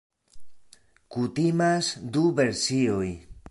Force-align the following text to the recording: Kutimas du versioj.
Kutimas 1.17 1.91
du 2.17 2.25
versioj. 2.43 3.09